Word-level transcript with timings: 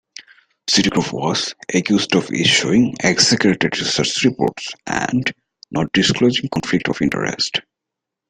Citigroup 0.67 1.13
was 1.13 1.53
accused 1.75 2.15
of 2.15 2.31
issuing 2.31 2.95
exaggerated 3.03 3.77
research 3.77 4.23
reports 4.23 4.69
and 4.87 5.31
not 5.69 5.93
disclosing 5.93 6.49
conflicts 6.51 6.89
of 6.89 6.99
interest. 7.03 7.61